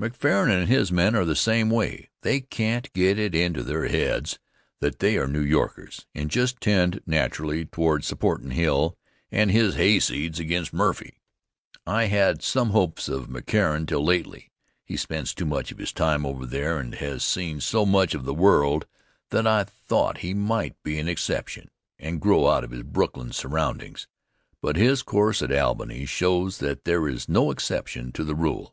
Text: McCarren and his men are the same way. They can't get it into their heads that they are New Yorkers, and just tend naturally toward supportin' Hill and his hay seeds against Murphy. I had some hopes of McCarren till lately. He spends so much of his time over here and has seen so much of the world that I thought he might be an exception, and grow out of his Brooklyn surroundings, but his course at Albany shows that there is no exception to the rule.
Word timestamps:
McCarren 0.00 0.50
and 0.56 0.68
his 0.68 0.92
men 0.92 1.16
are 1.16 1.24
the 1.24 1.34
same 1.34 1.68
way. 1.68 2.08
They 2.22 2.40
can't 2.42 2.92
get 2.92 3.18
it 3.18 3.34
into 3.34 3.64
their 3.64 3.88
heads 3.88 4.38
that 4.78 5.00
they 5.00 5.18
are 5.18 5.26
New 5.26 5.42
Yorkers, 5.42 6.06
and 6.14 6.30
just 6.30 6.60
tend 6.60 7.00
naturally 7.06 7.64
toward 7.64 8.04
supportin' 8.04 8.52
Hill 8.52 8.96
and 9.32 9.50
his 9.50 9.74
hay 9.74 9.98
seeds 9.98 10.38
against 10.38 10.72
Murphy. 10.72 11.20
I 11.88 12.04
had 12.04 12.40
some 12.40 12.70
hopes 12.70 13.08
of 13.08 13.26
McCarren 13.26 13.88
till 13.88 14.04
lately. 14.04 14.52
He 14.84 14.96
spends 14.96 15.34
so 15.36 15.44
much 15.44 15.72
of 15.72 15.78
his 15.78 15.92
time 15.92 16.24
over 16.24 16.46
here 16.46 16.78
and 16.78 16.94
has 16.94 17.24
seen 17.24 17.60
so 17.60 17.84
much 17.84 18.14
of 18.14 18.24
the 18.24 18.32
world 18.32 18.86
that 19.30 19.44
I 19.44 19.64
thought 19.64 20.18
he 20.18 20.34
might 20.34 20.80
be 20.84 21.00
an 21.00 21.08
exception, 21.08 21.68
and 21.98 22.20
grow 22.20 22.46
out 22.46 22.62
of 22.62 22.70
his 22.70 22.84
Brooklyn 22.84 23.32
surroundings, 23.32 24.06
but 24.62 24.76
his 24.76 25.02
course 25.02 25.42
at 25.42 25.50
Albany 25.50 26.06
shows 26.06 26.58
that 26.58 26.84
there 26.84 27.08
is 27.08 27.28
no 27.28 27.50
exception 27.50 28.12
to 28.12 28.22
the 28.22 28.36
rule. 28.36 28.72